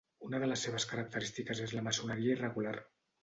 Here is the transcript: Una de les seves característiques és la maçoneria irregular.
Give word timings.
Una 0.27 0.37
de 0.43 0.47
les 0.51 0.63
seves 0.67 0.85
característiques 0.93 1.63
és 1.67 1.75
la 1.79 1.85
maçoneria 1.89 2.39
irregular. 2.39 2.75